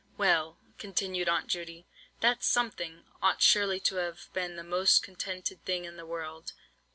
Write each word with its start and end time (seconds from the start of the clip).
"Well," 0.17 0.57
continued 0.79 1.29
Aunt 1.29 1.45
Judy, 1.45 1.85
"that 2.21 2.43
'something' 2.43 3.05
ought 3.21 3.43
surely 3.43 3.79
to 3.81 3.97
have 3.97 4.29
been 4.33 4.55
the 4.55 4.63
most 4.63 5.03
contented 5.03 5.63
thing 5.63 5.85
in 5.85 5.95
the 5.95 6.07
world. 6.07 6.53